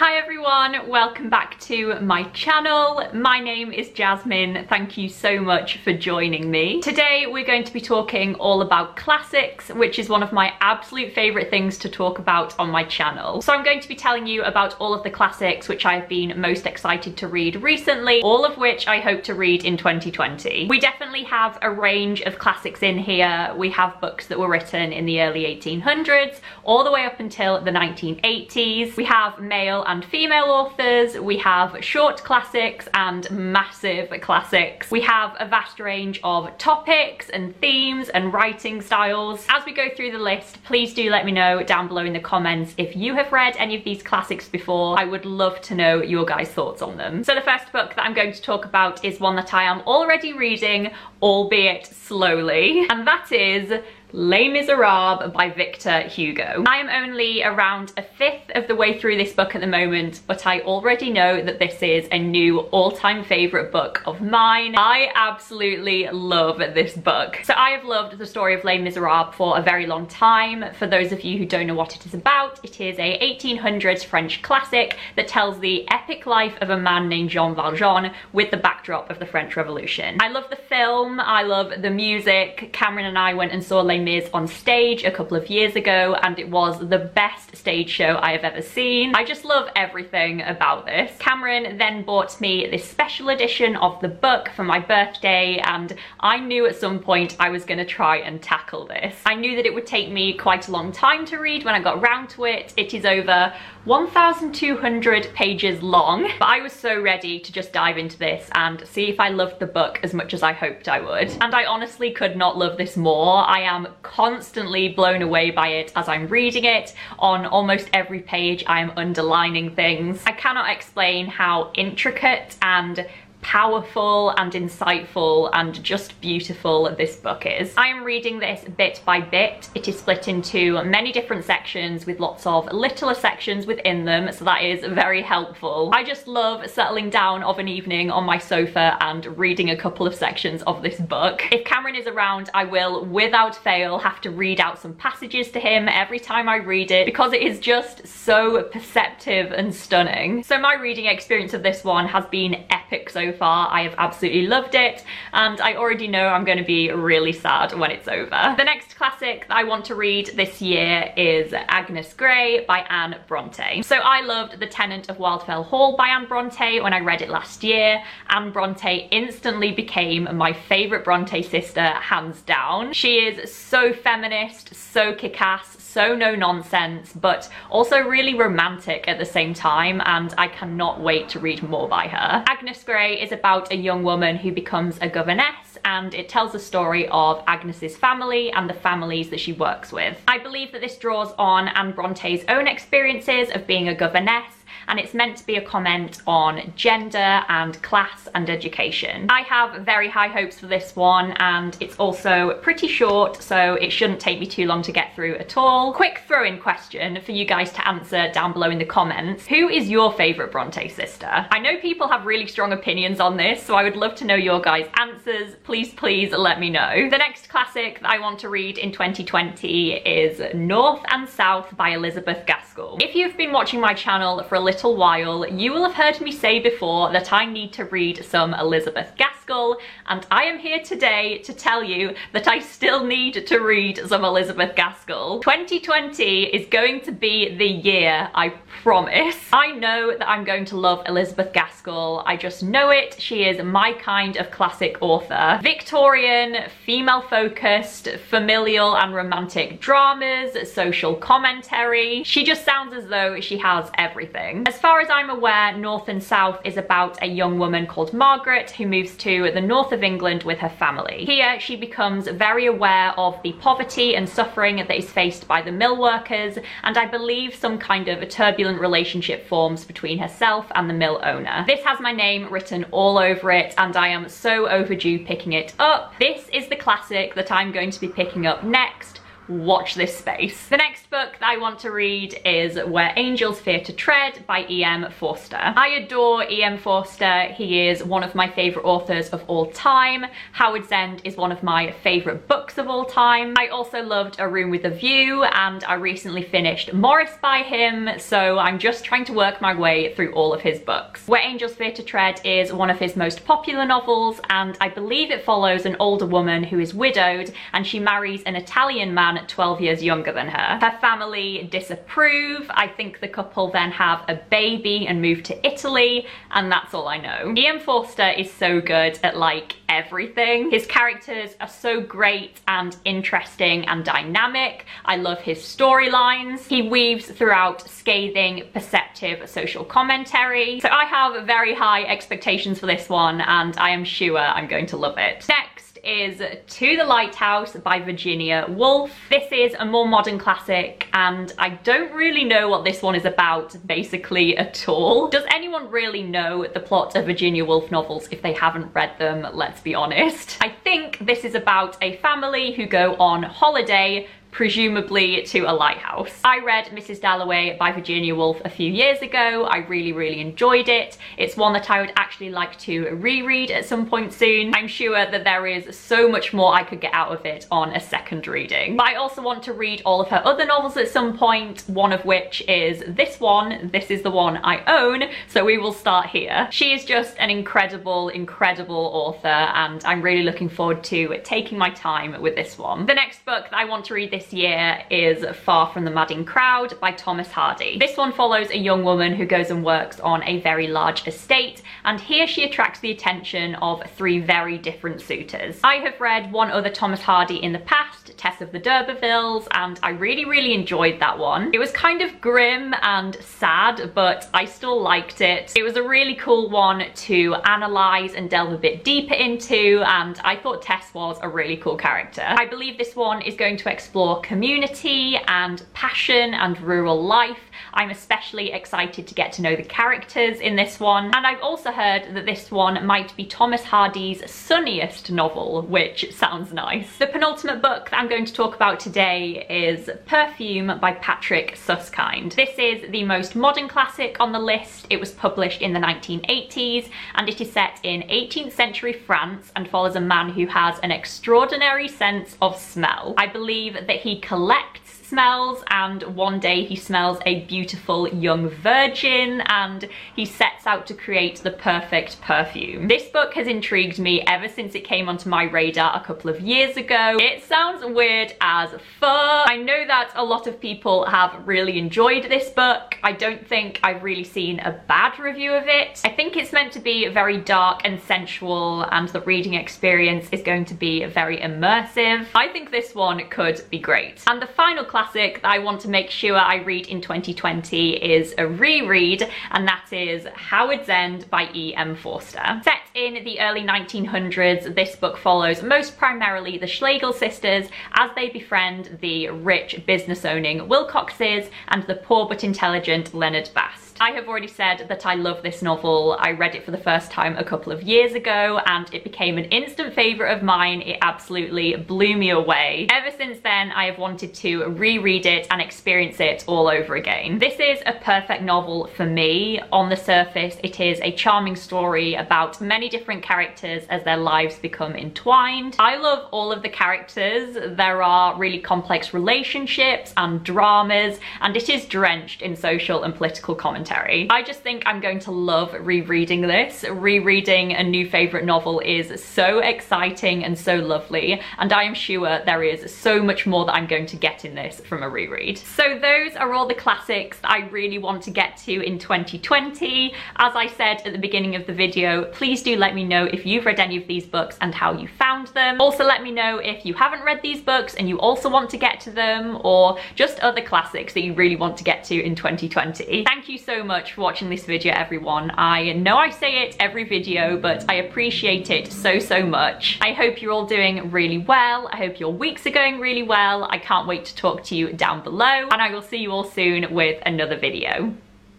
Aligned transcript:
Hi 0.00 0.16
everyone, 0.16 0.88
welcome 0.88 1.28
back 1.28 1.60
to 1.60 2.00
my 2.00 2.22
channel. 2.30 3.06
My 3.12 3.38
name 3.38 3.70
is 3.70 3.90
Jasmine. 3.90 4.64
Thank 4.66 4.96
you 4.96 5.10
so 5.10 5.42
much 5.42 5.76
for 5.84 5.92
joining 5.92 6.50
me. 6.50 6.80
Today 6.80 7.26
we're 7.28 7.44
going 7.44 7.64
to 7.64 7.72
be 7.74 7.82
talking 7.82 8.34
all 8.36 8.62
about 8.62 8.96
classics, 8.96 9.68
which 9.68 9.98
is 9.98 10.08
one 10.08 10.22
of 10.22 10.32
my 10.32 10.54
absolute 10.60 11.12
favorite 11.12 11.50
things 11.50 11.76
to 11.76 11.90
talk 11.90 12.18
about 12.18 12.58
on 12.58 12.70
my 12.70 12.82
channel. 12.82 13.42
So 13.42 13.52
I'm 13.52 13.62
going 13.62 13.80
to 13.80 13.88
be 13.88 13.94
telling 13.94 14.26
you 14.26 14.42
about 14.44 14.74
all 14.80 14.94
of 14.94 15.02
the 15.02 15.10
classics 15.10 15.68
which 15.68 15.84
I've 15.84 16.08
been 16.08 16.40
most 16.40 16.64
excited 16.64 17.18
to 17.18 17.28
read 17.28 17.56
recently, 17.56 18.22
all 18.22 18.46
of 18.46 18.56
which 18.56 18.88
I 18.88 19.00
hope 19.00 19.22
to 19.24 19.34
read 19.34 19.66
in 19.66 19.76
2020. 19.76 20.68
We 20.68 20.80
definitely 20.80 21.24
have 21.24 21.58
a 21.60 21.70
range 21.70 22.22
of 22.22 22.38
classics 22.38 22.82
in 22.82 22.96
here. 22.96 23.52
We 23.54 23.68
have 23.72 24.00
books 24.00 24.28
that 24.28 24.38
were 24.38 24.48
written 24.48 24.94
in 24.94 25.04
the 25.04 25.20
early 25.20 25.42
1800s, 25.42 26.40
all 26.64 26.84
the 26.84 26.90
way 26.90 27.04
up 27.04 27.20
until 27.20 27.62
the 27.62 27.70
1980s. 27.70 28.96
We 28.96 29.04
have 29.04 29.38
male 29.38 29.84
and 29.90 30.04
female 30.04 30.44
authors, 30.44 31.18
we 31.18 31.36
have 31.38 31.84
short 31.84 32.22
classics 32.22 32.86
and 32.94 33.28
massive 33.28 34.08
classics. 34.20 34.88
We 34.88 35.00
have 35.00 35.36
a 35.40 35.48
vast 35.48 35.80
range 35.80 36.20
of 36.22 36.56
topics 36.58 37.28
and 37.28 37.56
themes 37.56 38.08
and 38.08 38.32
writing 38.32 38.82
styles. 38.82 39.44
As 39.48 39.64
we 39.66 39.72
go 39.72 39.88
through 39.96 40.12
the 40.12 40.18
list, 40.18 40.62
please 40.62 40.94
do 40.94 41.10
let 41.10 41.26
me 41.26 41.32
know 41.32 41.64
down 41.64 41.88
below 41.88 42.04
in 42.04 42.12
the 42.12 42.20
comments 42.20 42.72
if 42.78 42.94
you 42.94 43.16
have 43.16 43.32
read 43.32 43.56
any 43.58 43.76
of 43.76 43.82
these 43.82 44.00
classics 44.00 44.48
before. 44.48 44.96
I 44.96 45.06
would 45.06 45.26
love 45.26 45.60
to 45.62 45.74
know 45.74 46.00
your 46.00 46.24
guys' 46.24 46.50
thoughts 46.50 46.82
on 46.82 46.96
them. 46.96 47.24
So 47.24 47.34
the 47.34 47.40
first 47.40 47.72
book 47.72 47.96
that 47.96 48.04
I'm 48.04 48.14
going 48.14 48.32
to 48.32 48.40
talk 48.40 48.64
about 48.64 49.04
is 49.04 49.18
one 49.18 49.34
that 49.34 49.52
I 49.52 49.64
am 49.64 49.80
already 49.88 50.32
reading, 50.34 50.92
albeit 51.20 51.86
slowly, 51.86 52.86
and 52.90 53.04
that 53.08 53.32
is 53.32 53.82
Les 54.12 54.48
Miserables 54.48 55.32
by 55.32 55.50
Victor 55.50 56.00
Hugo. 56.00 56.64
I 56.66 56.78
am 56.78 56.88
only 56.88 57.44
around 57.44 57.92
a 57.96 58.02
fifth 58.02 58.50
of 58.56 58.66
the 58.66 58.74
way 58.74 58.98
through 58.98 59.16
this 59.16 59.32
book 59.32 59.54
at 59.54 59.60
the 59.60 59.68
moment, 59.68 60.22
but 60.26 60.48
I 60.48 60.60
already 60.62 61.10
know 61.10 61.40
that 61.40 61.60
this 61.60 61.80
is 61.80 62.08
a 62.10 62.18
new 62.18 62.60
all-time 62.60 63.22
favourite 63.22 63.70
book 63.70 64.02
of 64.06 64.20
mine. 64.20 64.74
I 64.76 65.12
absolutely 65.14 66.08
love 66.10 66.58
this 66.58 66.96
book. 66.96 67.38
So 67.44 67.54
I 67.56 67.70
have 67.70 67.84
loved 67.84 68.18
the 68.18 68.26
story 68.26 68.54
of 68.54 68.64
Les 68.64 68.78
Miserables 68.78 69.34
for 69.36 69.56
a 69.56 69.62
very 69.62 69.86
long 69.86 70.08
time. 70.08 70.64
For 70.74 70.88
those 70.88 71.12
of 71.12 71.20
you 71.20 71.38
who 71.38 71.46
don't 71.46 71.68
know 71.68 71.74
what 71.74 71.94
it 71.94 72.04
is 72.04 72.14
about, 72.14 72.58
it 72.64 72.80
is 72.80 72.98
a 72.98 73.18
1800s 73.20 74.04
French 74.04 74.42
classic 74.42 74.98
that 75.14 75.28
tells 75.28 75.60
the 75.60 75.88
epic 75.88 76.26
life 76.26 76.56
of 76.60 76.70
a 76.70 76.76
man 76.76 77.08
named 77.08 77.30
Jean 77.30 77.54
Valjean 77.54 78.10
with 78.32 78.50
the 78.50 78.56
backdrop 78.56 79.08
of 79.08 79.20
the 79.20 79.26
French 79.26 79.56
Revolution. 79.56 80.16
I 80.20 80.28
love 80.28 80.50
the 80.50 80.56
film, 80.56 81.20
I 81.20 81.42
love 81.42 81.80
the 81.80 81.90
music. 81.90 82.70
Cameron 82.72 83.06
and 83.06 83.16
I 83.16 83.34
went 83.34 83.52
and 83.52 83.62
saw 83.62 83.80
Les 83.80 83.99
Mis 84.04 84.28
on 84.32 84.46
stage 84.46 85.04
a 85.04 85.10
couple 85.10 85.36
of 85.36 85.48
years 85.48 85.76
ago 85.76 86.16
and 86.22 86.38
it 86.38 86.50
was 86.50 86.78
the 86.78 86.98
best 86.98 87.56
stage 87.56 87.88
show 87.88 88.18
I 88.20 88.32
have 88.32 88.44
ever 88.44 88.62
seen. 88.62 89.14
I 89.14 89.24
just 89.24 89.44
love 89.44 89.68
everything 89.76 90.42
about 90.42 90.86
this. 90.86 91.10
Cameron 91.18 91.78
then 91.78 92.04
bought 92.04 92.40
me 92.40 92.68
this 92.70 92.84
special 92.84 93.28
edition 93.28 93.76
of 93.76 94.00
the 94.00 94.08
book 94.08 94.50
for 94.54 94.64
my 94.64 94.78
birthday 94.78 95.60
and 95.64 95.94
I 96.20 96.38
knew 96.38 96.66
at 96.66 96.76
some 96.76 96.98
point 96.98 97.36
I 97.38 97.50
was 97.50 97.64
going 97.64 97.78
to 97.78 97.84
try 97.84 98.18
and 98.18 98.42
tackle 98.42 98.86
this. 98.86 99.14
I 99.26 99.34
knew 99.34 99.56
that 99.56 99.66
it 99.66 99.74
would 99.74 99.86
take 99.86 100.10
me 100.10 100.34
quite 100.34 100.68
a 100.68 100.72
long 100.72 100.92
time 100.92 101.24
to 101.26 101.38
read 101.38 101.64
when 101.64 101.74
I 101.74 101.80
got 101.80 102.00
round 102.00 102.30
to 102.30 102.44
it. 102.44 102.72
It 102.76 102.94
is 102.94 103.04
over 103.04 103.52
1,200 103.84 105.34
pages 105.34 105.82
long, 105.82 106.30
but 106.38 106.46
I 106.46 106.60
was 106.60 106.72
so 106.72 107.00
ready 107.00 107.40
to 107.40 107.52
just 107.52 107.72
dive 107.72 107.96
into 107.96 108.18
this 108.18 108.48
and 108.54 108.86
see 108.86 109.08
if 109.08 109.18
I 109.18 109.30
loved 109.30 109.58
the 109.58 109.66
book 109.66 110.00
as 110.02 110.12
much 110.12 110.34
as 110.34 110.42
I 110.42 110.52
hoped 110.52 110.88
I 110.88 111.00
would. 111.00 111.30
And 111.40 111.54
I 111.54 111.64
honestly 111.64 112.10
could 112.10 112.36
not 112.36 112.58
love 112.58 112.76
this 112.76 112.96
more. 112.96 113.48
I 113.48 113.60
am 113.60 113.88
constantly 114.02 114.88
blown 114.88 115.22
away 115.22 115.50
by 115.50 115.68
it 115.68 115.92
as 115.96 116.08
I'm 116.08 116.28
reading 116.28 116.64
it. 116.64 116.94
On 117.18 117.46
almost 117.46 117.88
every 117.92 118.20
page 118.20 118.64
I 118.66 118.80
am 118.80 118.92
underlining 118.96 119.74
things. 119.74 120.22
I 120.26 120.32
cannot 120.32 120.70
explain 120.70 121.26
how 121.26 121.72
intricate 121.74 122.56
and 122.62 123.06
powerful 123.42 124.30
and 124.36 124.52
insightful 124.52 125.50
and 125.52 125.82
just 125.82 126.20
beautiful 126.20 126.94
this 126.96 127.16
book 127.16 127.46
is. 127.46 127.72
I 127.76 127.88
am 127.88 128.04
reading 128.04 128.38
this 128.38 128.64
bit 128.76 129.00
by 129.04 129.20
bit. 129.20 129.68
It 129.74 129.88
is 129.88 129.98
split 129.98 130.28
into 130.28 130.82
many 130.84 131.12
different 131.12 131.44
sections 131.44 132.06
with 132.06 132.20
lots 132.20 132.46
of 132.46 132.72
littler 132.72 133.14
sections 133.14 133.66
within 133.66 134.04
them, 134.04 134.32
so 134.32 134.44
that 134.44 134.62
is 134.62 134.84
very 134.84 135.22
helpful. 135.22 135.90
I 135.92 136.04
just 136.04 136.26
love 136.26 136.68
settling 136.68 137.10
down 137.10 137.42
of 137.42 137.58
an 137.58 137.68
evening 137.68 138.10
on 138.10 138.24
my 138.24 138.38
sofa 138.38 138.96
and 139.00 139.26
reading 139.38 139.70
a 139.70 139.76
couple 139.76 140.06
of 140.06 140.14
sections 140.14 140.62
of 140.62 140.82
this 140.82 141.00
book. 141.00 141.42
If 141.52 141.64
Cameron 141.64 141.96
is 141.96 142.06
around, 142.06 142.50
I 142.54 142.64
will, 142.64 143.04
without 143.06 143.56
fail, 143.56 143.98
have 143.98 144.20
to 144.22 144.30
read 144.30 144.60
out 144.60 144.78
some 144.78 144.94
passages 144.94 145.50
to 145.52 145.60
him 145.60 145.88
every 145.88 146.18
time 146.18 146.48
I 146.48 146.56
read 146.56 146.90
it 146.90 147.06
because 147.06 147.32
it 147.32 147.42
is 147.42 147.60
just 147.60 148.06
so 148.06 148.64
perceptive 148.64 149.52
and 149.52 149.74
stunning. 149.74 150.42
So 150.42 150.58
my 150.58 150.74
reading 150.74 151.06
experience 151.06 151.54
of 151.54 151.62
this 151.62 151.84
one 151.84 152.06
has 152.06 152.26
been 152.26 152.54
epic 152.70 152.79
so 153.08 153.32
far. 153.32 153.68
I 153.70 153.82
have 153.82 153.94
absolutely 153.98 154.46
loved 154.46 154.74
it 154.74 155.04
and 155.32 155.60
I 155.60 155.76
already 155.76 156.08
know 156.08 156.26
I'm 156.26 156.44
going 156.44 156.58
to 156.58 156.64
be 156.64 156.90
really 156.90 157.32
sad 157.32 157.72
when 157.78 157.90
it's 157.90 158.08
over. 158.08 158.54
The 158.56 158.64
next 158.64 158.96
classic 158.96 159.46
that 159.48 159.56
I 159.56 159.64
want 159.64 159.84
to 159.86 159.94
read 159.94 160.32
this 160.34 160.60
year 160.60 161.12
is 161.16 161.52
Agnes 161.52 162.12
Grey 162.14 162.64
by 162.66 162.80
Anne 162.90 163.16
Bronte. 163.26 163.82
So 163.82 163.96
I 163.96 164.22
loved 164.22 164.60
The 164.60 164.66
Tenant 164.66 165.08
of 165.08 165.18
Wildfell 165.18 165.64
Hall 165.64 165.96
by 165.96 166.08
Anne 166.08 166.26
Bronte 166.26 166.80
when 166.80 166.92
I 166.92 167.00
read 167.00 167.22
it 167.22 167.30
last 167.30 167.62
year. 167.62 168.02
Anne 168.28 168.50
Bronte 168.50 169.08
instantly 169.10 169.72
became 169.72 170.28
my 170.36 170.52
favourite 170.52 171.04
Bronte 171.04 171.42
sister 171.42 171.80
hands 171.82 172.42
down. 172.42 172.92
She 172.92 173.18
is 173.18 173.52
so 173.52 173.92
feminist, 173.92 174.74
so 174.74 175.14
kick-ass, 175.14 175.79
so 175.92 176.14
no 176.14 176.34
nonsense, 176.36 177.12
but 177.12 177.50
also 177.68 177.98
really 178.00 178.34
romantic 178.34 179.08
at 179.08 179.18
the 179.18 179.24
same 179.24 179.52
time, 179.52 180.00
and 180.04 180.32
I 180.38 180.46
cannot 180.46 181.00
wait 181.00 181.28
to 181.30 181.40
read 181.40 181.62
more 181.62 181.88
by 181.88 182.06
her. 182.06 182.44
Agnes 182.46 182.84
Grey 182.84 183.20
is 183.20 183.32
about 183.32 183.72
a 183.72 183.76
young 183.76 184.04
woman 184.04 184.36
who 184.36 184.52
becomes 184.52 184.98
a 185.00 185.08
governess, 185.08 185.78
and 185.84 186.14
it 186.14 186.28
tells 186.28 186.52
the 186.52 186.60
story 186.60 187.08
of 187.08 187.42
Agnes's 187.46 187.96
family 187.96 188.52
and 188.52 188.70
the 188.70 188.74
families 188.74 189.30
that 189.30 189.40
she 189.40 189.52
works 189.52 189.92
with. 189.92 190.16
I 190.28 190.38
believe 190.38 190.70
that 190.72 190.80
this 190.80 190.96
draws 190.96 191.32
on 191.38 191.68
Anne 191.68 191.92
Bronte's 191.92 192.44
own 192.48 192.68
experiences 192.68 193.50
of 193.50 193.66
being 193.66 193.88
a 193.88 193.94
governess 193.94 194.59
and 194.88 194.98
it's 194.98 195.14
meant 195.14 195.36
to 195.38 195.46
be 195.46 195.56
a 195.56 195.62
comment 195.62 196.22
on 196.26 196.72
gender 196.76 197.42
and 197.48 197.80
class 197.82 198.28
and 198.34 198.48
education. 198.50 199.26
I 199.30 199.42
have 199.42 199.82
very 199.82 200.08
high 200.08 200.28
hopes 200.28 200.58
for 200.58 200.66
this 200.66 200.96
one 200.96 201.32
and 201.38 201.76
it's 201.80 201.96
also 201.96 202.58
pretty 202.62 202.88
short 202.88 203.42
so 203.42 203.74
it 203.74 203.90
shouldn't 203.90 204.20
take 204.20 204.40
me 204.40 204.46
too 204.46 204.66
long 204.66 204.82
to 204.82 204.92
get 204.92 205.14
through 205.14 205.36
at 205.36 205.56
all. 205.56 205.92
Quick 205.92 206.22
throw-in 206.26 206.58
question 206.58 207.20
for 207.22 207.32
you 207.32 207.44
guys 207.44 207.72
to 207.72 207.86
answer 207.88 208.30
down 208.32 208.52
below 208.52 208.70
in 208.70 208.78
the 208.78 208.84
comments. 208.84 209.46
Who 209.46 209.68
is 209.68 209.88
your 209.88 210.12
favourite 210.12 210.52
Bronte 210.52 210.88
sister? 210.88 211.46
I 211.50 211.58
know 211.58 211.78
people 211.80 212.08
have 212.08 212.26
really 212.26 212.46
strong 212.46 212.72
opinions 212.72 213.20
on 213.20 213.36
this 213.36 213.62
so 213.62 213.74
I 213.74 213.84
would 213.84 213.96
love 213.96 214.14
to 214.16 214.24
know 214.24 214.34
your 214.34 214.60
guys' 214.60 214.88
answers. 214.96 215.56
Please, 215.64 215.92
please 215.94 216.32
let 216.32 216.60
me 216.60 216.70
know. 216.70 217.08
The 217.10 217.18
next 217.18 217.48
classic 217.48 218.00
that 218.00 218.10
I 218.10 218.18
want 218.18 218.38
to 218.40 218.48
read 218.48 218.78
in 218.78 218.92
2020 218.92 219.92
is 219.94 220.40
North 220.54 221.02
and 221.08 221.28
South 221.28 221.76
by 221.76 221.90
Elizabeth 221.90 222.46
Gaskell. 222.46 222.98
If 223.00 223.14
you've 223.14 223.36
been 223.36 223.52
watching 223.52 223.80
my 223.80 223.94
channel 223.94 224.42
for 224.44 224.56
a 224.60 224.62
little 224.62 224.94
while, 224.94 225.48
you 225.48 225.72
will 225.72 225.88
have 225.88 225.94
heard 225.94 226.20
me 226.20 226.30
say 226.30 226.60
before 226.60 227.10
that 227.12 227.32
I 227.32 227.46
need 227.46 227.72
to 227.72 227.86
read 227.86 228.22
some 228.22 228.52
Elizabeth 228.52 229.10
Gaskell, 229.16 229.78
and 230.06 230.26
I 230.30 230.42
am 230.42 230.58
here 230.58 230.80
today 230.80 231.38
to 231.38 231.54
tell 231.54 231.82
you 231.82 232.14
that 232.34 232.46
I 232.46 232.58
still 232.58 233.02
need 233.06 233.46
to 233.46 233.60
read 233.60 233.96
some 234.06 234.22
Elizabeth 234.22 234.76
Gaskell. 234.76 235.40
2020 235.40 236.54
is 236.54 236.66
going 236.66 237.00
to 237.02 237.12
be 237.12 237.56
the 237.56 237.66
year, 237.66 238.28
I 238.34 238.50
promise. 238.82 239.36
I 239.50 239.72
know 239.72 240.14
that 240.18 240.28
I'm 240.28 240.44
going 240.44 240.66
to 240.66 240.76
love 240.76 241.06
Elizabeth 241.06 241.54
Gaskell, 241.54 242.22
I 242.26 242.36
just 242.36 242.62
know 242.62 242.90
it. 242.90 243.16
She 243.18 243.44
is 243.44 243.64
my 243.64 243.94
kind 243.94 244.36
of 244.36 244.50
classic 244.50 244.98
author. 245.00 245.58
Victorian, 245.62 246.68
female-focused, 246.84 248.08
familial 248.28 248.94
and 248.96 249.14
romantic 249.14 249.80
dramas, 249.80 250.70
social 250.70 251.14
commentary. 251.14 252.22
She 252.24 252.44
just 252.44 252.66
sounds 252.66 252.92
as 252.92 253.06
though 253.06 253.40
she 253.40 253.56
has 253.56 253.90
everything. 253.96 254.49
As 254.66 254.78
far 254.78 255.00
as 255.00 255.08
I'm 255.10 255.30
aware, 255.30 255.76
North 255.76 256.08
and 256.08 256.22
South 256.22 256.60
is 256.64 256.76
about 256.76 257.22
a 257.22 257.26
young 257.26 257.58
woman 257.58 257.86
called 257.86 258.12
Margaret 258.12 258.70
who 258.72 258.86
moves 258.86 259.16
to 259.18 259.50
the 259.52 259.60
north 259.60 259.92
of 259.92 260.02
England 260.02 260.42
with 260.42 260.58
her 260.58 260.68
family. 260.68 261.24
Here, 261.24 261.60
she 261.60 261.76
becomes 261.76 262.26
very 262.26 262.66
aware 262.66 263.12
of 263.18 263.40
the 263.42 263.52
poverty 263.54 264.16
and 264.16 264.28
suffering 264.28 264.76
that 264.76 264.90
is 264.90 265.08
faced 265.08 265.46
by 265.46 265.62
the 265.62 265.70
mill 265.70 266.00
workers, 266.00 266.58
and 266.82 266.98
I 266.98 267.06
believe 267.06 267.54
some 267.54 267.78
kind 267.78 268.08
of 268.08 268.22
a 268.22 268.26
turbulent 268.26 268.80
relationship 268.80 269.46
forms 269.46 269.84
between 269.84 270.18
herself 270.18 270.66
and 270.74 270.90
the 270.90 270.94
mill 270.94 271.20
owner. 271.22 271.64
This 271.66 271.84
has 271.84 272.00
my 272.00 272.12
name 272.12 272.52
written 272.52 272.84
all 272.90 273.18
over 273.18 273.52
it, 273.52 273.74
and 273.78 273.96
I 273.96 274.08
am 274.08 274.28
so 274.28 274.68
overdue 274.68 275.24
picking 275.24 275.52
it 275.52 275.74
up. 275.78 276.14
This 276.18 276.48
is 276.52 276.68
the 276.68 276.76
classic 276.76 277.34
that 277.34 277.52
I'm 277.52 277.70
going 277.72 277.90
to 277.90 278.00
be 278.00 278.08
picking 278.08 278.46
up 278.46 278.64
next 278.64 279.19
watch 279.50 279.96
this 279.96 280.16
space. 280.16 280.68
The 280.68 280.76
next 280.76 281.10
book 281.10 281.32
that 281.40 281.48
I 281.48 281.56
want 281.56 281.80
to 281.80 281.90
read 281.90 282.40
is 282.44 282.78
Where 282.88 283.12
Angels 283.16 283.58
Fear 283.58 283.80
to 283.80 283.92
Tread 283.92 284.44
by 284.46 284.64
E.M. 284.70 285.10
Forster. 285.18 285.58
I 285.58 285.88
adore 285.88 286.44
E.M. 286.44 286.78
Forster. 286.78 287.44
He 287.54 287.88
is 287.88 288.04
one 288.04 288.22
of 288.22 288.36
my 288.36 288.48
favourite 288.48 288.86
authors 288.86 289.30
of 289.30 289.42
all 289.48 289.66
time. 289.72 290.24
Howard's 290.52 290.92
End 290.92 291.20
is 291.24 291.36
one 291.36 291.50
of 291.50 291.64
my 291.64 291.90
favourite 291.90 292.46
books 292.46 292.78
of 292.78 292.88
all 292.88 293.04
time. 293.04 293.54
I 293.58 293.68
also 293.68 294.02
loved 294.02 294.36
A 294.38 294.48
Room 294.48 294.70
with 294.70 294.84
a 294.84 294.90
View 294.90 295.42
and 295.42 295.82
I 295.84 295.94
recently 295.94 296.42
finished 296.42 296.92
Maurice 296.92 297.36
by 297.42 297.62
him, 297.62 298.08
so 298.18 298.58
I'm 298.58 298.78
just 298.78 299.04
trying 299.04 299.24
to 299.26 299.32
work 299.32 299.60
my 299.60 299.74
way 299.74 300.14
through 300.14 300.32
all 300.32 300.54
of 300.54 300.60
his 300.60 300.78
books. 300.78 301.26
Where 301.26 301.42
Angels 301.42 301.74
Fear 301.74 301.92
to 301.92 302.02
Tread 302.04 302.40
is 302.44 302.72
one 302.72 302.90
of 302.90 302.98
his 302.98 303.16
most 303.16 303.44
popular 303.44 303.84
novels 303.84 304.40
and 304.48 304.78
I 304.80 304.88
believe 304.88 305.32
it 305.32 305.44
follows 305.44 305.86
an 305.86 305.96
older 305.98 306.26
woman 306.26 306.62
who 306.62 306.78
is 306.78 306.94
widowed 306.94 307.52
and 307.72 307.84
she 307.84 307.98
marries 307.98 308.44
an 308.44 308.54
Italian 308.54 309.12
man 309.12 309.39
12 309.48 309.80
years 309.80 310.02
younger 310.02 310.32
than 310.32 310.48
her. 310.48 310.78
Her 310.80 310.98
family 311.00 311.68
disapprove. 311.70 312.70
I 312.70 312.88
think 312.88 313.20
the 313.20 313.28
couple 313.28 313.70
then 313.70 313.90
have 313.92 314.24
a 314.28 314.34
baby 314.34 315.06
and 315.06 315.20
move 315.20 315.42
to 315.44 315.66
Italy, 315.66 316.26
and 316.50 316.70
that's 316.70 316.94
all 316.94 317.08
I 317.08 317.18
know. 317.18 317.54
E.M. 317.56 317.80
Forster 317.80 318.28
is 318.30 318.52
so 318.52 318.80
good 318.80 319.18
at 319.22 319.36
like 319.36 319.76
everything. 319.88 320.70
His 320.70 320.86
characters 320.86 321.56
are 321.60 321.68
so 321.68 322.00
great 322.00 322.60
and 322.68 322.96
interesting 323.04 323.84
and 323.86 324.04
dynamic. 324.04 324.86
I 325.04 325.16
love 325.16 325.40
his 325.40 325.58
storylines. 325.58 326.66
He 326.66 326.88
weaves 326.88 327.26
throughout 327.26 327.88
scathing, 327.88 328.64
perceptive 328.72 329.48
social 329.50 329.84
commentary. 329.84 330.80
So 330.80 330.88
I 330.88 331.04
have 331.04 331.44
very 331.44 331.74
high 331.74 332.04
expectations 332.04 332.78
for 332.78 332.86
this 332.86 333.08
one 333.08 333.40
and 333.40 333.76
I 333.78 333.90
am 333.90 334.04
sure 334.04 334.38
I'm 334.38 334.68
going 334.68 334.86
to 334.86 334.96
love 334.96 335.18
it. 335.18 335.44
Next, 335.48 335.79
is 336.04 336.40
To 336.66 336.96
the 336.96 337.04
Lighthouse 337.04 337.76
by 337.76 338.00
Virginia 338.00 338.66
Woolf. 338.68 339.12
This 339.28 339.50
is 339.52 339.74
a 339.78 339.84
more 339.84 340.06
modern 340.06 340.38
classic 340.38 341.06
and 341.12 341.52
I 341.58 341.70
don't 341.70 342.12
really 342.12 342.44
know 342.44 342.68
what 342.68 342.84
this 342.84 343.02
one 343.02 343.14
is 343.14 343.24
about 343.24 343.76
basically 343.86 344.56
at 344.56 344.88
all. 344.88 345.28
Does 345.28 345.44
anyone 345.54 345.90
really 345.90 346.22
know 346.22 346.66
the 346.66 346.80
plot 346.80 347.16
of 347.16 347.26
Virginia 347.26 347.64
Woolf 347.64 347.90
novels 347.90 348.28
if 348.30 348.42
they 348.42 348.52
haven't 348.52 348.94
read 348.94 349.18
them, 349.18 349.46
let's 349.52 349.80
be 349.80 349.94
honest? 349.94 350.58
I 350.60 350.68
think 350.68 351.18
this 351.20 351.44
is 351.44 351.54
about 351.54 351.96
a 352.02 352.16
family 352.18 352.72
who 352.72 352.86
go 352.86 353.14
on 353.16 353.42
holiday 353.42 354.28
presumably 354.50 355.42
to 355.42 355.60
a 355.60 355.72
lighthouse. 355.72 356.32
I 356.44 356.58
read 356.58 356.86
Mrs. 356.86 357.20
Dalloway 357.20 357.76
by 357.78 357.92
Virginia 357.92 358.34
Woolf 358.34 358.60
a 358.64 358.70
few 358.70 358.90
years 358.90 359.20
ago. 359.20 359.64
I 359.64 359.78
really, 359.78 360.12
really 360.12 360.40
enjoyed 360.40 360.88
it. 360.88 361.18
It's 361.38 361.56
one 361.56 361.72
that 361.74 361.90
I 361.90 362.00
would 362.00 362.12
actually 362.16 362.50
like 362.50 362.78
to 362.80 363.10
reread 363.16 363.70
at 363.70 363.84
some 363.84 364.06
point 364.06 364.32
soon. 364.32 364.74
I'm 364.74 364.88
sure 364.88 365.14
that 365.30 365.44
there 365.44 365.66
is 365.66 365.96
so 365.96 366.28
much 366.28 366.52
more 366.52 366.74
I 366.74 366.82
could 366.82 367.00
get 367.00 367.14
out 367.14 367.32
of 367.32 367.46
it 367.46 367.66
on 367.70 367.94
a 367.94 368.00
second 368.00 368.46
reading. 368.46 368.96
But 368.96 369.06
I 369.06 369.14
also 369.14 369.42
want 369.42 369.62
to 369.64 369.72
read 369.72 370.02
all 370.04 370.20
of 370.20 370.28
her 370.28 370.42
other 370.44 370.66
novels 370.66 370.96
at 370.96 371.08
some 371.08 371.36
point, 371.36 371.84
one 371.86 372.12
of 372.12 372.24
which 372.24 372.62
is 372.68 373.02
this 373.06 373.40
one. 373.40 373.90
This 373.92 374.10
is 374.10 374.22
the 374.22 374.30
one 374.30 374.58
I 374.62 374.82
own, 374.86 375.24
so 375.48 375.64
we 375.64 375.78
will 375.78 375.92
start 375.92 376.26
here. 376.26 376.68
She 376.70 376.92
is 376.92 377.04
just 377.04 377.36
an 377.38 377.50
incredible, 377.50 378.28
incredible 378.30 379.10
author, 379.12 379.48
and 379.48 380.04
I'm 380.04 380.22
really 380.22 380.42
looking 380.42 380.68
forward 380.68 381.04
to 381.04 381.40
taking 381.44 381.78
my 381.78 381.90
time 381.90 382.40
with 382.40 382.56
this 382.56 382.78
one. 382.78 383.06
The 383.06 383.14
next 383.14 383.44
book 383.44 383.64
that 383.70 383.76
I 383.76 383.84
want 383.84 384.04
to 384.06 384.14
read 384.14 384.30
this 384.30 384.39
this 384.40 384.54
year 384.54 385.02
is 385.10 385.44
Far 385.54 385.92
From 385.92 386.06
the 386.06 386.10
Madding 386.10 386.46
Crowd 386.46 386.98
by 386.98 387.12
Thomas 387.12 387.48
Hardy. 387.48 387.98
This 387.98 388.16
one 388.16 388.32
follows 388.32 388.70
a 388.70 388.78
young 388.78 389.04
woman 389.04 389.34
who 389.34 389.44
goes 389.44 389.70
and 389.70 389.84
works 389.84 390.18
on 390.18 390.42
a 390.44 390.60
very 390.60 390.86
large 390.86 391.28
estate 391.28 391.82
and 392.06 392.18
here 392.18 392.46
she 392.46 392.64
attracts 392.64 393.00
the 393.00 393.10
attention 393.10 393.74
of 393.76 394.02
three 394.12 394.40
very 394.40 394.78
different 394.78 395.20
suitors. 395.20 395.78
I 395.84 395.96
have 395.96 396.18
read 396.20 396.50
one 396.52 396.70
other 396.70 396.88
Thomas 396.88 397.20
Hardy 397.20 397.62
in 397.62 397.72
the 397.72 397.80
past, 397.80 398.36
Tess 398.38 398.62
of 398.62 398.72
the 398.72 398.78
D'Urbervilles, 398.78 399.68
and 399.72 400.00
I 400.02 400.10
really, 400.10 400.46
really 400.46 400.72
enjoyed 400.72 401.20
that 401.20 401.38
one. 401.38 401.70
It 401.74 401.78
was 401.78 401.92
kind 401.92 402.22
of 402.22 402.40
grim 402.40 402.94
and 403.02 403.36
sad, 403.42 404.12
but 404.14 404.48
I 404.54 404.64
still 404.64 405.00
liked 405.02 405.42
it. 405.42 405.74
It 405.76 405.82
was 405.82 405.96
a 405.96 406.02
really 406.02 406.36
cool 406.36 406.70
one 406.70 407.04
to 407.12 407.56
analyse 407.64 408.32
and 408.32 408.48
delve 408.48 408.72
a 408.72 408.78
bit 408.78 409.04
deeper 409.04 409.34
into, 409.34 410.02
and 410.06 410.40
I 410.42 410.56
thought 410.56 410.80
Tess 410.80 411.12
was 411.12 411.38
a 411.42 411.48
really 411.48 411.76
cool 411.76 411.96
character. 411.96 412.44
I 412.46 412.64
believe 412.64 412.96
this 412.96 413.14
one 413.14 413.42
is 413.42 413.54
going 413.54 413.76
to 413.78 413.92
explore 413.92 414.29
community 414.36 415.36
and 415.46 415.82
passion 415.94 416.54
and 416.54 416.80
rural 416.80 417.22
life. 417.22 417.69
I'm 417.94 418.10
especially 418.10 418.72
excited 418.72 419.26
to 419.26 419.34
get 419.34 419.52
to 419.52 419.62
know 419.62 419.76
the 419.76 419.82
characters 419.82 420.60
in 420.60 420.76
this 420.76 421.00
one. 421.00 421.26
And 421.34 421.46
I've 421.46 421.62
also 421.62 421.90
heard 421.90 422.34
that 422.34 422.46
this 422.46 422.70
one 422.70 423.04
might 423.06 423.34
be 423.36 423.44
Thomas 423.44 423.82
Hardy's 423.82 424.48
sunniest 424.50 425.30
novel, 425.30 425.82
which 425.82 426.32
sounds 426.32 426.72
nice. 426.72 427.18
The 427.18 427.26
penultimate 427.26 427.82
book 427.82 428.10
that 428.10 428.18
I'm 428.18 428.28
going 428.28 428.44
to 428.44 428.52
talk 428.52 428.74
about 428.74 429.00
today 429.00 429.66
is 429.68 430.08
Perfume 430.26 430.98
by 431.00 431.12
Patrick 431.14 431.76
Suskind. 431.76 432.52
This 432.52 432.78
is 432.78 433.10
the 433.10 433.24
most 433.24 433.56
modern 433.56 433.88
classic 433.88 434.36
on 434.40 434.52
the 434.52 434.58
list. 434.58 435.06
It 435.10 435.18
was 435.18 435.32
published 435.32 435.82
in 435.82 435.92
the 435.92 436.00
1980s 436.00 437.10
and 437.34 437.48
it 437.48 437.60
is 437.60 437.72
set 437.72 437.98
in 438.02 438.22
18th 438.22 438.72
century 438.72 439.12
France 439.12 439.72
and 439.76 439.88
follows 439.88 440.16
a 440.16 440.20
man 440.20 440.50
who 440.50 440.66
has 440.66 440.98
an 441.00 441.10
extraordinary 441.10 442.08
sense 442.08 442.56
of 442.62 442.78
smell. 442.78 443.34
I 443.36 443.46
believe 443.46 443.94
that 443.94 444.20
he 444.20 444.40
collects 444.40 444.99
smells 445.30 445.84
and 445.90 446.24
one 446.34 446.58
day 446.58 446.84
he 446.84 446.96
smells 446.96 447.38
a 447.46 447.60
beautiful 447.66 448.28
young 448.28 448.68
virgin 448.68 449.60
and 449.66 450.08
he 450.34 450.44
sets 450.44 450.88
out 450.88 451.06
to 451.06 451.14
create 451.14 451.58
the 451.60 451.70
perfect 451.70 452.40
perfume. 452.40 453.06
This 453.06 453.28
book 453.28 453.54
has 453.54 453.68
intrigued 453.68 454.18
me 454.18 454.42
ever 454.48 454.68
since 454.68 454.96
it 454.96 455.04
came 455.04 455.28
onto 455.28 455.48
my 455.48 455.62
radar 455.62 456.20
a 456.20 456.24
couple 456.24 456.50
of 456.50 456.60
years 456.60 456.96
ago. 456.96 457.36
It 457.38 457.62
sounds 457.62 458.04
weird 458.04 458.54
as 458.60 458.90
fuck. 459.20 459.70
I 459.70 459.76
know 459.76 460.04
that 460.04 460.32
a 460.34 460.44
lot 460.44 460.66
of 460.66 460.80
people 460.80 461.24
have 461.26 461.64
really 461.64 461.96
enjoyed 461.96 462.50
this 462.50 462.68
book. 462.70 463.14
I 463.22 463.30
don't 463.30 463.64
think 463.68 464.00
I've 464.02 464.24
really 464.24 464.44
seen 464.44 464.80
a 464.80 465.00
bad 465.06 465.38
review 465.38 465.72
of 465.74 465.84
it. 465.86 466.20
I 466.24 466.30
think 466.30 466.56
it's 466.56 466.72
meant 466.72 466.92
to 466.94 467.00
be 467.00 467.28
very 467.28 467.58
dark 467.58 468.00
and 468.04 468.20
sensual 468.20 469.02
and 469.12 469.28
the 469.28 469.42
reading 469.42 469.74
experience 469.74 470.48
is 470.50 470.62
going 470.62 470.86
to 470.86 470.94
be 470.94 471.24
very 471.26 471.58
immersive. 471.58 472.48
I 472.52 472.66
think 472.72 472.90
this 472.90 473.14
one 473.14 473.48
could 473.48 473.80
be 473.90 474.00
great. 474.00 474.42
And 474.48 474.60
the 474.60 474.66
final 474.66 475.04
class 475.04 475.19
classic 475.20 475.60
that 475.60 475.70
I 475.70 475.78
want 475.78 476.00
to 476.02 476.08
make 476.08 476.30
sure 476.30 476.56
I 476.56 476.76
read 476.76 477.06
in 477.08 477.20
2020 477.20 478.12
is 478.14 478.54
a 478.56 478.66
reread, 478.66 479.46
and 479.70 479.86
that 479.86 480.06
is 480.12 480.46
Howard's 480.54 481.10
End 481.10 481.48
by 481.50 481.70
E.M. 481.74 482.16
Forster. 482.16 482.80
Set 482.82 483.00
in 483.14 483.44
the 483.44 483.60
early 483.60 483.82
1900s, 483.82 484.94
this 484.94 485.16
book 485.16 485.36
follows 485.36 485.82
most 485.82 486.16
primarily 486.16 486.78
the 486.78 486.86
Schlegel 486.86 487.34
sisters 487.34 487.88
as 488.14 488.30
they 488.34 488.48
befriend 488.48 489.18
the 489.20 489.50
rich 489.50 490.02
business-owning 490.06 490.88
Wilcoxes 490.88 491.68
and 491.88 492.02
the 492.06 492.14
poor 492.14 492.48
but 492.48 492.64
intelligent 492.64 493.34
Leonard 493.34 493.68
Bast. 493.74 494.09
I 494.22 494.32
have 494.32 494.48
already 494.48 494.68
said 494.68 495.06
that 495.08 495.24
I 495.24 495.34
love 495.34 495.62
this 495.62 495.80
novel. 495.80 496.36
I 496.38 496.50
read 496.50 496.74
it 496.74 496.84
for 496.84 496.90
the 496.90 496.98
first 496.98 497.30
time 497.30 497.56
a 497.56 497.64
couple 497.64 497.90
of 497.90 498.02
years 498.02 498.34
ago 498.34 498.78
and 498.84 499.08
it 499.14 499.24
became 499.24 499.56
an 499.56 499.64
instant 499.70 500.12
favourite 500.12 500.52
of 500.52 500.62
mine. 500.62 501.00
It 501.00 501.16
absolutely 501.22 501.96
blew 501.96 502.36
me 502.36 502.50
away. 502.50 503.06
Ever 503.10 503.34
since 503.34 503.60
then, 503.60 503.90
I 503.92 504.04
have 504.04 504.18
wanted 504.18 504.52
to 504.56 504.84
reread 504.88 505.46
it 505.46 505.66
and 505.70 505.80
experience 505.80 506.38
it 506.38 506.64
all 506.66 506.86
over 506.86 507.14
again. 507.16 507.58
This 507.58 507.80
is 507.80 508.02
a 508.04 508.12
perfect 508.12 508.62
novel 508.62 509.06
for 509.16 509.24
me. 509.24 509.80
On 509.90 510.10
the 510.10 510.16
surface, 510.16 510.76
it 510.84 511.00
is 511.00 511.18
a 511.22 511.32
charming 511.32 511.74
story 511.74 512.34
about 512.34 512.78
many 512.78 513.08
different 513.08 513.42
characters 513.42 514.02
as 514.10 514.22
their 514.24 514.36
lives 514.36 514.76
become 514.76 515.16
entwined. 515.16 515.96
I 515.98 516.18
love 516.18 516.46
all 516.50 516.72
of 516.72 516.82
the 516.82 516.90
characters. 516.90 517.96
There 517.96 518.22
are 518.22 518.58
really 518.58 518.80
complex 518.80 519.32
relationships 519.32 520.34
and 520.36 520.62
dramas, 520.62 521.40
and 521.62 521.74
it 521.74 521.88
is 521.88 522.04
drenched 522.04 522.60
in 522.60 522.76
social 522.76 523.22
and 523.22 523.34
political 523.34 523.74
commentary 523.74 524.09
commentary. 524.10 524.48
I 524.50 524.62
just 524.62 524.80
think 524.80 525.02
I'm 525.06 525.20
going 525.20 525.38
to 525.40 525.50
love 525.50 525.94
rereading 525.94 526.62
this. 526.62 527.04
Rereading 527.08 527.92
a 527.92 528.02
new 528.02 528.28
favourite 528.28 528.64
novel 528.64 529.00
is 529.00 529.42
so 529.42 529.78
exciting 529.78 530.64
and 530.64 530.78
so 530.78 530.96
lovely 530.96 531.60
and 531.78 531.92
I 531.92 532.04
am 532.04 532.14
sure 532.14 532.60
there 532.64 532.82
is 532.82 533.14
so 533.14 533.42
much 533.42 533.66
more 533.66 533.84
that 533.86 533.94
I'm 533.94 534.06
going 534.06 534.26
to 534.26 534.36
get 534.36 534.64
in 534.64 534.74
this 534.74 535.00
from 535.00 535.22
a 535.22 535.28
reread. 535.28 535.78
So 535.78 536.18
those 536.18 536.56
are 536.56 536.72
all 536.72 536.86
the 536.86 536.94
classics 536.94 537.58
I 537.64 537.88
really 537.90 538.18
want 538.18 538.42
to 538.44 538.50
get 538.50 538.76
to 538.78 539.02
in 539.02 539.18
2020. 539.18 540.34
As 540.56 540.74
I 540.74 540.86
said 540.88 541.22
at 541.24 541.32
the 541.32 541.38
beginning 541.38 541.76
of 541.76 541.86
the 541.86 541.92
video, 541.92 542.44
please 542.52 542.82
do 542.82 542.96
let 542.96 543.14
me 543.14 543.24
know 543.24 543.44
if 543.44 543.64
you've 543.64 543.86
read 543.86 544.00
any 544.00 544.16
of 544.16 544.26
these 544.26 544.46
books 544.46 544.76
and 544.80 544.94
how 544.94 545.12
you 545.12 545.28
found 545.28 545.68
them. 545.68 546.00
Also 546.00 546.24
let 546.24 546.42
me 546.42 546.50
know 546.50 546.78
if 546.78 547.04
you 547.04 547.14
haven't 547.14 547.42
read 547.44 547.60
these 547.62 547.80
books 547.80 548.14
and 548.14 548.28
you 548.28 548.38
also 548.40 548.68
want 548.68 548.90
to 548.90 548.96
get 548.96 549.20
to 549.20 549.30
them 549.30 549.78
or 549.84 550.18
just 550.34 550.58
other 550.60 550.82
classics 550.82 551.32
that 551.34 551.42
you 551.42 551.54
really 551.54 551.76
want 551.76 551.96
to 551.96 552.04
get 552.04 552.24
to 552.24 552.42
in 552.42 552.54
2020. 552.54 553.44
Thank 553.44 553.68
you 553.68 553.78
so 554.00 554.04
much 554.06 554.32
for 554.32 554.40
watching 554.40 554.70
this 554.70 554.86
video 554.86 555.12
everyone. 555.12 555.70
I 555.74 556.12
know 556.14 556.38
I 556.38 556.48
say 556.48 556.84
it 556.84 556.96
every 556.98 557.24
video 557.24 557.76
but 557.76 558.06
I 558.08 558.14
appreciate 558.14 558.88
it 558.88 559.12
so 559.12 559.38
so 559.38 559.66
much. 559.66 560.18
I 560.22 560.32
hope 560.32 560.62
you're 560.62 560.72
all 560.72 560.86
doing 560.86 561.30
really 561.30 561.58
well. 561.58 562.08
I 562.10 562.16
hope 562.16 562.40
your 562.40 562.50
weeks 562.50 562.86
are 562.86 562.90
going 562.90 563.20
really 563.20 563.42
well. 563.42 563.86
I 563.90 563.98
can't 563.98 564.26
wait 564.26 564.46
to 564.46 564.56
talk 564.56 564.84
to 564.84 564.96
you 564.96 565.12
down 565.12 565.44
below 565.44 565.88
and 565.90 566.00
I 566.00 566.10
will 566.10 566.22
see 566.22 566.38
you 566.38 566.50
all 566.50 566.64
soon 566.64 567.12
with 567.12 567.42
another 567.44 567.76
video. 567.76 568.32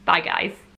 Bye 0.06 0.22
guys. 0.22 0.71